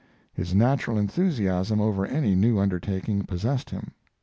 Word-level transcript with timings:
His 0.33 0.55
natural 0.55 0.97
enthusiasm 0.97 1.79
over 1.79 2.07
any 2.07 2.33
new 2.33 2.57
undertaking 2.57 3.23
possessed 3.23 3.69
him. 3.69 3.91